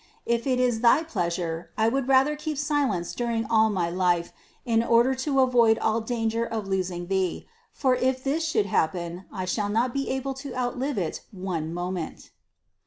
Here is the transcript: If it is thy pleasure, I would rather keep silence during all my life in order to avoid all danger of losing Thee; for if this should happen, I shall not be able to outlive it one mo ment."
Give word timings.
If 0.25 0.47
it 0.47 0.59
is 0.59 0.79
thy 0.79 1.03
pleasure, 1.03 1.69
I 1.77 1.87
would 1.87 2.07
rather 2.07 2.35
keep 2.35 2.57
silence 2.57 3.13
during 3.13 3.45
all 3.45 3.69
my 3.69 3.91
life 3.91 4.33
in 4.65 4.81
order 4.81 5.13
to 5.13 5.41
avoid 5.41 5.77
all 5.77 6.01
danger 6.01 6.43
of 6.43 6.67
losing 6.67 7.05
Thee; 7.05 7.45
for 7.71 7.93
if 7.95 8.23
this 8.23 8.43
should 8.43 8.65
happen, 8.65 9.25
I 9.31 9.45
shall 9.45 9.69
not 9.69 9.93
be 9.93 10.09
able 10.09 10.33
to 10.41 10.55
outlive 10.55 10.97
it 10.97 11.21
one 11.29 11.71
mo 11.71 11.91
ment." 11.91 12.31